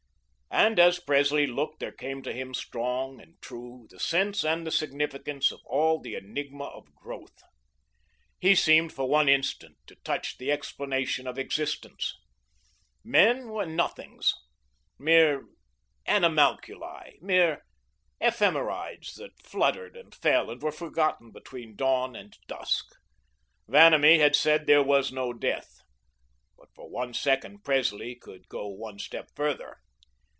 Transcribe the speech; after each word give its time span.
And 0.53 0.79
as 0.79 0.99
Presley 0.99 1.47
looked 1.47 1.79
there 1.79 1.93
came 1.93 2.21
to 2.23 2.33
him 2.33 2.53
strong 2.53 3.21
and 3.21 3.41
true 3.41 3.87
the 3.89 3.99
sense 4.01 4.43
and 4.43 4.67
the 4.67 4.69
significance 4.71 5.49
of 5.49 5.61
all 5.65 5.99
the 6.01 6.13
enigma 6.13 6.65
of 6.65 6.93
growth. 6.93 7.41
He 8.37 8.53
seemed 8.53 8.91
for 8.91 9.07
one 9.07 9.29
instant 9.29 9.77
to 9.87 9.95
touch 10.03 10.37
the 10.37 10.51
explanation 10.51 11.25
of 11.25 11.39
existence. 11.39 12.17
Men 13.01 13.47
were 13.47 13.65
nothings, 13.65 14.33
mere 14.99 15.45
animalculae, 16.05 17.17
mere 17.21 17.63
ephemerides 18.21 19.13
that 19.15 19.41
fluttered 19.41 19.95
and 19.95 20.13
fell 20.13 20.51
and 20.51 20.61
were 20.61 20.73
forgotten 20.73 21.31
between 21.31 21.77
dawn 21.77 22.13
and 22.13 22.37
dusk. 22.47 22.87
Vanamee 23.69 24.19
had 24.19 24.35
said 24.35 24.67
there 24.67 24.83
was 24.83 25.13
no 25.13 25.31
death. 25.31 25.77
But 26.57 26.67
for 26.75 26.89
one 26.89 27.13
second 27.13 27.63
Presley 27.63 28.15
could 28.15 28.49
go 28.49 28.67
one 28.67 28.99
step 28.99 29.29
further. 29.33 29.77